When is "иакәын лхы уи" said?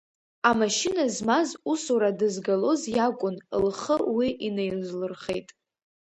2.95-4.27